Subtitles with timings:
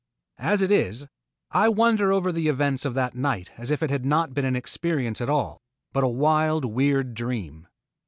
[0.39, 1.05] As it is,
[1.51, 4.55] I wonder over the events of that night as if it had not been an
[4.55, 5.61] experience at all
[5.93, 7.67] but a wild weird dream.